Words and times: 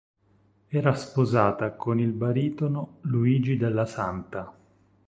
Era 0.69 0.95
sposata 0.95 1.75
con 1.75 1.99
il 1.99 2.11
baritono 2.11 2.97
Luigi 3.01 3.55
della 3.55 3.85
Santa. 3.85 4.51